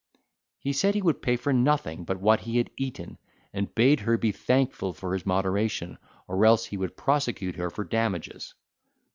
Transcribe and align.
He 0.57 0.73
said, 0.73 0.95
he 0.95 1.01
would 1.03 1.21
pay 1.21 1.35
for 1.35 1.53
nothing 1.53 2.05
but 2.05 2.19
what 2.19 2.39
he 2.39 2.57
had 2.57 2.71
eaten, 2.75 3.19
and 3.53 3.75
bade 3.75 3.99
her 3.99 4.17
be 4.17 4.31
thankful 4.31 4.93
for 4.93 5.13
his 5.13 5.27
moderation, 5.27 5.99
or 6.27 6.43
else 6.43 6.65
he 6.65 6.77
would 6.77 6.97
prosecute 6.97 7.57
her 7.57 7.69
for 7.69 7.83
damages. 7.83 8.55